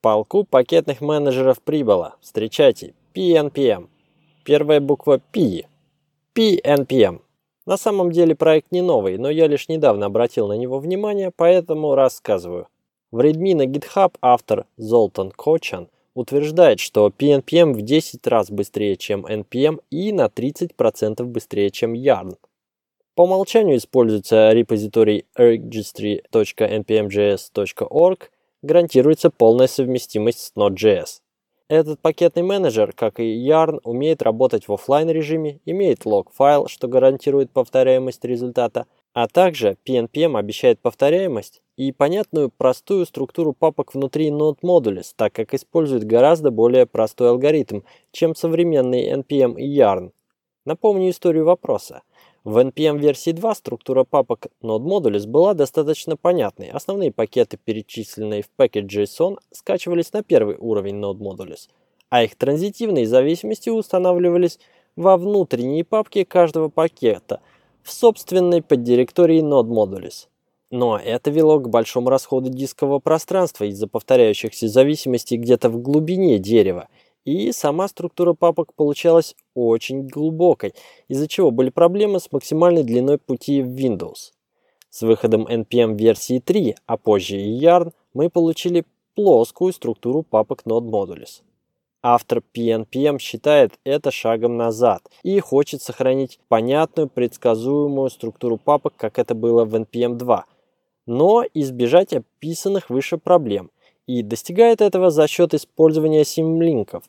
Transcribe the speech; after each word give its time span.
полку 0.00 0.44
пакетных 0.44 1.00
менеджеров 1.00 1.60
прибыло. 1.62 2.16
Встречайте, 2.20 2.94
PNPM. 3.14 3.88
Первая 4.44 4.80
буква 4.80 5.20
P. 5.32 5.66
PNPM. 6.34 7.20
На 7.66 7.76
самом 7.76 8.10
деле 8.10 8.34
проект 8.34 8.72
не 8.72 8.82
новый, 8.82 9.18
но 9.18 9.30
я 9.30 9.46
лишь 9.46 9.68
недавно 9.68 10.06
обратил 10.06 10.48
на 10.48 10.54
него 10.54 10.78
внимание, 10.78 11.30
поэтому 11.34 11.94
рассказываю. 11.94 12.68
В 13.10 13.20
README 13.20 13.56
на 13.56 13.66
GitHub 13.66 14.14
автор 14.22 14.66
Золтан 14.76 15.30
Кочан 15.30 15.88
утверждает, 16.14 16.80
что 16.80 17.08
PNPM 17.08 17.72
в 17.72 17.82
10 17.82 18.26
раз 18.26 18.50
быстрее, 18.50 18.96
чем 18.96 19.26
NPM 19.26 19.80
и 19.90 20.12
на 20.12 20.26
30% 20.26 21.22
быстрее, 21.24 21.70
чем 21.70 21.94
Yarn. 21.94 22.36
По 23.14 23.22
умолчанию 23.22 23.76
используется 23.76 24.52
репозиторий 24.52 25.24
registry.npmjs.org, 25.36 28.30
гарантируется 28.62 29.30
полная 29.30 29.66
совместимость 29.66 30.40
с 30.40 30.52
Node.js. 30.56 31.20
Этот 31.68 32.00
пакетный 32.00 32.42
менеджер, 32.42 32.92
как 32.92 33.20
и 33.20 33.48
Yarn, 33.48 33.78
умеет 33.84 34.22
работать 34.22 34.66
в 34.66 34.72
офлайн 34.72 35.08
режиме, 35.08 35.60
имеет 35.64 36.04
лог-файл, 36.04 36.66
что 36.66 36.88
гарантирует 36.88 37.52
повторяемость 37.52 38.24
результата, 38.24 38.86
а 39.12 39.28
также 39.28 39.76
PNPM 39.86 40.36
обещает 40.36 40.80
повторяемость 40.80 41.62
и 41.76 41.92
понятную 41.92 42.50
простую 42.50 43.06
структуру 43.06 43.52
папок 43.52 43.94
внутри 43.94 44.30
Node 44.30 44.58
Modules, 44.62 45.12
так 45.14 45.32
как 45.32 45.54
использует 45.54 46.04
гораздо 46.04 46.50
более 46.50 46.86
простой 46.86 47.30
алгоритм, 47.30 47.82
чем 48.10 48.34
современный 48.34 49.08
NPM 49.12 49.54
и 49.56 49.78
Yarn. 49.78 50.10
Напомню 50.64 51.10
историю 51.10 51.44
вопроса. 51.44 52.02
В 52.42 52.56
NPM 52.56 52.96
версии 52.96 53.32
2 53.32 53.54
структура 53.54 54.04
папок 54.04 54.46
Node 54.62 54.80
Modules 54.80 55.26
была 55.26 55.52
достаточно 55.52 56.16
понятной. 56.16 56.70
Основные 56.70 57.12
пакеты, 57.12 57.58
перечисленные 57.62 58.42
в 58.42 58.48
package.json, 58.58 59.36
скачивались 59.50 60.10
на 60.14 60.22
первый 60.22 60.56
уровень 60.58 60.98
Node 61.04 61.18
Modules, 61.18 61.68
а 62.08 62.24
их 62.24 62.36
транзитивные 62.36 63.06
зависимости 63.06 63.68
устанавливались 63.68 64.58
во 64.96 65.18
внутренние 65.18 65.84
папки 65.84 66.24
каждого 66.24 66.70
пакета 66.70 67.42
в 67.82 67.92
собственной 67.92 68.62
поддиректории 68.62 69.42
Node 69.42 69.68
Modules. 69.68 70.28
Но 70.70 70.98
это 70.98 71.30
вело 71.30 71.58
к 71.58 71.68
большому 71.68 72.08
расходу 72.08 72.48
дискового 72.48 73.00
пространства 73.00 73.64
из-за 73.64 73.86
повторяющихся 73.86 74.66
зависимостей 74.66 75.36
где-то 75.36 75.68
в 75.68 75.82
глубине 75.82 76.38
дерева– 76.38 76.88
и 77.24 77.52
сама 77.52 77.88
структура 77.88 78.34
папок 78.34 78.74
получалась 78.74 79.34
очень 79.54 80.06
глубокой, 80.06 80.74
из-за 81.08 81.28
чего 81.28 81.50
были 81.50 81.70
проблемы 81.70 82.20
с 82.20 82.30
максимальной 82.32 82.82
длиной 82.82 83.18
пути 83.18 83.62
в 83.62 83.68
Windows. 83.68 84.32
С 84.88 85.02
выходом 85.02 85.46
NPM 85.46 85.96
версии 85.96 86.40
3, 86.40 86.76
а 86.86 86.96
позже 86.96 87.36
и 87.36 87.60
Yarn, 87.60 87.92
мы 88.14 88.28
получили 88.28 88.84
плоскую 89.14 89.72
структуру 89.72 90.22
папок 90.22 90.62
Node 90.64 90.88
Modules. 90.88 91.42
Автор 92.02 92.42
PNPM 92.54 93.18
считает 93.18 93.78
это 93.84 94.10
шагом 94.10 94.56
назад 94.56 95.02
и 95.22 95.38
хочет 95.38 95.82
сохранить 95.82 96.40
понятную, 96.48 97.08
предсказуемую 97.08 98.08
структуру 98.08 98.56
папок, 98.56 98.94
как 98.96 99.18
это 99.18 99.34
было 99.34 99.66
в 99.66 99.74
NPM 99.74 100.14
2, 100.14 100.46
но 101.06 101.44
избежать 101.52 102.14
описанных 102.14 102.88
выше 102.88 103.18
проблем– 103.18 103.70
и 104.10 104.22
достигает 104.22 104.80
этого 104.80 105.10
за 105.10 105.28
счет 105.28 105.54
использования 105.54 106.24
симлинков. 106.24 107.04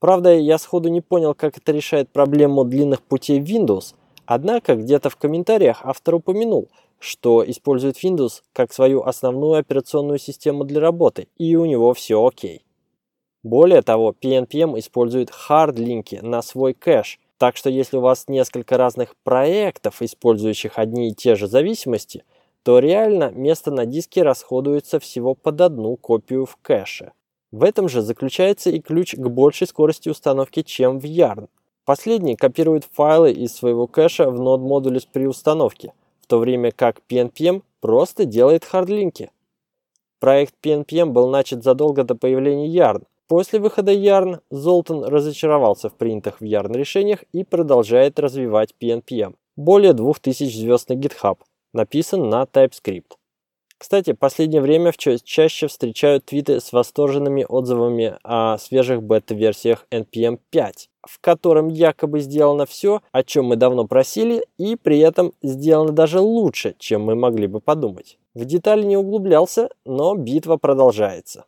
Правда, 0.00 0.34
я 0.34 0.58
сходу 0.58 0.88
не 0.88 1.00
понял, 1.00 1.32
как 1.32 1.56
это 1.56 1.70
решает 1.70 2.08
проблему 2.08 2.64
длинных 2.64 3.02
путей 3.02 3.38
Windows, 3.40 3.94
однако 4.26 4.74
где-то 4.74 5.10
в 5.10 5.16
комментариях 5.16 5.80
автор 5.84 6.16
упомянул, 6.16 6.68
что 6.98 7.48
использует 7.48 8.02
Windows 8.02 8.42
как 8.52 8.72
свою 8.72 9.02
основную 9.02 9.54
операционную 9.54 10.18
систему 10.18 10.64
для 10.64 10.80
работы, 10.80 11.28
и 11.38 11.54
у 11.54 11.66
него 11.66 11.94
все 11.94 12.26
окей. 12.26 12.64
Более 13.44 13.82
того, 13.82 14.12
PNPM 14.12 14.76
использует 14.80 15.30
хардлинки 15.30 16.16
на 16.20 16.42
свой 16.42 16.74
кэш, 16.74 17.20
так 17.38 17.56
что 17.56 17.70
если 17.70 17.98
у 17.98 18.00
вас 18.00 18.26
несколько 18.26 18.76
разных 18.76 19.14
проектов, 19.22 20.02
использующих 20.02 20.78
одни 20.78 21.10
и 21.10 21.14
те 21.14 21.36
же 21.36 21.46
зависимости, 21.46 22.24
то 22.64 22.78
реально 22.78 23.30
место 23.30 23.70
на 23.70 23.84
диске 23.84 24.22
расходуется 24.22 24.98
всего 24.98 25.34
под 25.34 25.60
одну 25.60 25.96
копию 25.96 26.46
в 26.46 26.56
кэше. 26.56 27.12
В 27.52 27.62
этом 27.62 27.90
же 27.90 28.00
заключается 28.00 28.70
и 28.70 28.80
ключ 28.80 29.14
к 29.14 29.28
большей 29.28 29.66
скорости 29.66 30.08
установки, 30.08 30.62
чем 30.62 30.98
в 30.98 31.04
Yarn. 31.04 31.48
Последний 31.84 32.36
копирует 32.36 32.88
файлы 32.90 33.32
из 33.32 33.54
своего 33.54 33.86
кэша 33.86 34.30
в 34.30 34.40
Modules 34.40 35.06
при 35.12 35.26
установке, 35.26 35.92
в 36.22 36.26
то 36.26 36.38
время 36.38 36.72
как 36.72 37.02
PNPM 37.08 37.62
просто 37.80 38.24
делает 38.24 38.64
хардлинки. 38.64 39.30
Проект 40.18 40.54
PNPM 40.62 41.10
был 41.10 41.28
начат 41.28 41.62
задолго 41.62 42.02
до 42.02 42.14
появления 42.14 42.74
Yarn. 42.74 43.04
После 43.28 43.60
выхода 43.60 43.92
Yarn 43.92 44.40
Золтан 44.50 45.04
разочаровался 45.04 45.90
в 45.90 45.94
принятых 45.96 46.40
в 46.40 46.44
Yarn 46.44 46.72
решениях 46.72 47.24
и 47.32 47.44
продолжает 47.44 48.18
развивать 48.18 48.74
PNPM. 48.80 49.34
Более 49.54 49.92
2000 49.92 50.46
звезд 50.46 50.88
на 50.88 50.94
GitHub– 50.94 51.36
написан 51.74 52.30
на 52.30 52.44
TypeScript. 52.44 53.16
Кстати, 53.76 54.12
в 54.12 54.18
последнее 54.18 54.62
время 54.62 54.92
чаще 54.96 55.66
встречают 55.66 56.24
твиты 56.24 56.60
с 56.60 56.72
восторженными 56.72 57.44
отзывами 57.46 58.16
о 58.22 58.56
свежих 58.56 59.02
бета-версиях 59.02 59.84
NPM 59.90 60.38
5, 60.50 60.88
в 61.06 61.20
котором 61.20 61.68
якобы 61.68 62.20
сделано 62.20 62.64
все, 62.64 63.02
о 63.12 63.22
чем 63.22 63.44
мы 63.46 63.56
давно 63.56 63.86
просили, 63.86 64.46
и 64.56 64.76
при 64.76 65.00
этом 65.00 65.34
сделано 65.42 65.92
даже 65.92 66.20
лучше, 66.20 66.74
чем 66.78 67.02
мы 67.02 67.14
могли 67.14 67.46
бы 67.46 67.60
подумать. 67.60 68.16
В 68.32 68.46
детали 68.46 68.84
не 68.84 68.96
углублялся, 68.96 69.68
но 69.84 70.14
битва 70.14 70.56
продолжается. 70.56 71.44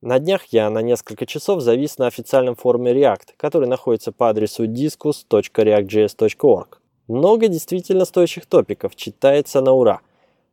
На 0.00 0.18
днях 0.18 0.46
я 0.46 0.70
на 0.70 0.80
несколько 0.82 1.26
часов 1.26 1.60
завис 1.60 1.98
на 1.98 2.06
официальном 2.06 2.54
форуме 2.54 2.92
React, 2.92 3.34
который 3.36 3.68
находится 3.68 4.12
по 4.12 4.28
адресу 4.28 4.66
discus.reactjs.org. 4.66 6.78
Много 7.08 7.46
действительно 7.46 8.04
стоящих 8.04 8.46
топиков, 8.46 8.96
читается 8.96 9.60
на 9.60 9.72
ура. 9.72 10.00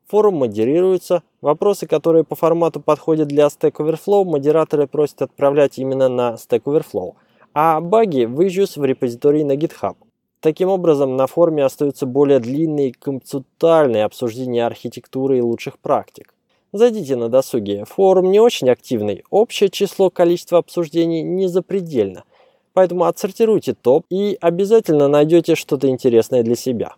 Форум 0.07 0.35
модерируется, 0.35 1.23
вопросы, 1.41 1.87
которые 1.87 2.23
по 2.23 2.35
формату 2.35 2.79
подходят 2.79 3.27
для 3.27 3.47
Stack 3.47 3.73
Overflow, 3.77 4.23
модераторы 4.25 4.85
просят 4.85 5.23
отправлять 5.23 5.79
именно 5.79 6.09
на 6.09 6.35
Stack 6.35 6.63
Overflow, 6.63 7.15
а 7.55 7.81
баги 7.81 8.25
в 8.25 8.35
в 8.35 8.85
репозитории 8.85 9.43
на 9.43 9.55
GitHub. 9.55 9.95
Таким 10.41 10.69
образом, 10.69 11.15
на 11.15 11.25
форуме 11.25 11.63
остаются 11.63 12.05
более 12.05 12.39
длинные 12.39 12.93
концептуальные 12.93 14.03
обсуждения 14.03 14.65
архитектуры 14.65 15.39
и 15.39 15.41
лучших 15.41 15.79
практик. 15.79 16.35
Зайдите 16.71 17.15
на 17.15 17.29
досуге. 17.29 17.85
Форум 17.85 18.29
не 18.29 18.39
очень 18.39 18.69
активный, 18.69 19.23
общее 19.29 19.69
число 19.69 20.09
количества 20.09 20.59
обсуждений 20.59 21.23
не 21.23 21.47
запредельно– 21.47 22.25
Поэтому 22.73 23.05
отсортируйте 23.05 23.73
топ 23.73 24.05
и 24.09 24.37
обязательно 24.41 25.07
найдете 25.07 25.55
что-то 25.55 25.87
интересное 25.89 26.43
для 26.43 26.55
себя. 26.55 26.95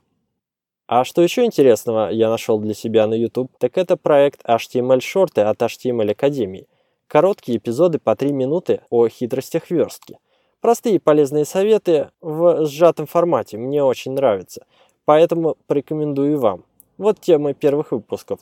А 0.88 1.04
что 1.04 1.22
еще 1.22 1.46
интересного 1.46 2.10
я 2.10 2.30
нашел 2.30 2.60
для 2.60 2.74
себя 2.74 3.08
на 3.08 3.16
YouTube, 3.16 3.52
так 3.58 3.78
это 3.78 3.98
проект 3.98 4.46
HTML 4.46 5.02
шорты 5.02 5.42
от 5.42 5.62
HTML 5.62 6.12
Академии. 6.12 6.68
Короткие 7.08 7.58
эпизоды 7.58 8.00
по 8.00 8.16
3 8.16 8.32
минуты 8.32 8.82
о 8.90 9.08
хитростях 9.08 9.70
верстки. 9.72 10.20
Простые 10.62 10.96
и 10.96 11.00
полезные 11.00 11.46
советы 11.46 12.10
в 12.22 12.66
сжатом 12.66 13.06
формате 13.08 13.58
мне 13.58 13.84
очень 13.84 14.14
нравятся, 14.14 14.66
поэтому 15.06 15.58
порекомендую 15.68 16.40
вам. 16.40 16.64
Вот 16.98 17.20
темы 17.20 17.54
первых 17.54 17.92
выпусков. 17.92 18.40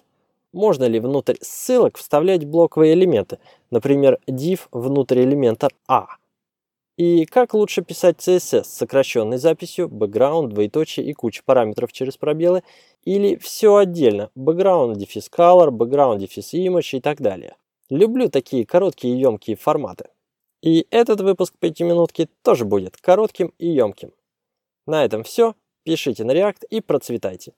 Можно 0.54 0.86
ли 0.86 1.00
внутрь 1.00 1.36
ссылок 1.42 1.98
вставлять 1.98 2.46
блоковые 2.46 2.94
элементы, 2.94 3.40
например, 3.72 4.20
div 4.30 4.60
внутрь 4.72 5.22
элемента 5.24 5.70
A? 5.88 6.08
И 6.96 7.26
как 7.26 7.56
лучше 7.56 7.82
писать 7.82 8.18
CSS 8.20 8.64
с 8.64 8.68
сокращенной 8.68 9.38
записью, 9.38 9.88
background, 9.88 10.50
двоеточие 10.50 11.08
и 11.08 11.14
куча 11.14 11.42
параметров 11.44 11.92
через 11.92 12.18
пробелы, 12.18 12.64
или 13.04 13.36
все 13.38 13.78
отдельно, 13.78 14.30
background, 14.38 14.96
дефис 14.96 15.30
color, 15.36 15.70
background, 15.70 16.20
дефис 16.20 16.54
image 16.54 16.98
и 16.98 17.02
так 17.02 17.20
далее. 17.20 17.56
Люблю 17.90 18.30
такие 18.30 18.66
короткие 18.66 19.16
и 19.16 19.20
емкие 19.20 19.56
форматы. 19.56 20.10
И 20.62 20.88
этот 20.92 21.22
выпуск 21.22 21.56
пятиминутки 21.60 22.30
тоже 22.44 22.64
будет 22.64 22.96
коротким 22.98 23.54
и 23.58 23.68
емким. 23.68 24.12
На 24.86 25.04
этом 25.04 25.24
все. 25.24 25.56
Пишите 25.84 26.24
на 26.24 26.32
React 26.32 26.66
и 26.70 26.80
процветайте. 26.80 27.54